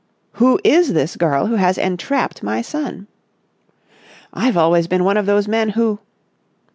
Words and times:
"Who 0.37 0.59
is 0.63 0.93
this 0.93 1.15
girl 1.15 1.45
who 1.45 1.57
has 1.57 1.77
entrapped 1.77 2.41
my 2.41 2.63
son?" 2.63 3.05
"I've 4.33 4.57
always 4.57 4.87
been 4.87 5.03
one 5.03 5.15
of 5.15 5.27
those 5.27 5.47
men 5.47 5.69
who...." 5.69 5.99